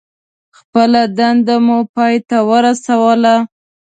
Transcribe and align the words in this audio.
خپله 0.57 1.01
دنده 1.17 1.55
مو 1.65 1.77
پای 1.93 2.15
ته 2.29 2.37
ورسوله. 2.49 3.35